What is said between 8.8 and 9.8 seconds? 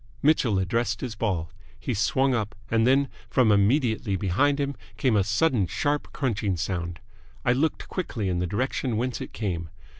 whence it came.